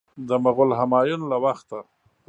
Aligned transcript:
د 0.27 0.29
مغول 0.43 0.71
همایون 0.79 1.21
له 1.31 1.37
وخته. 1.43 1.79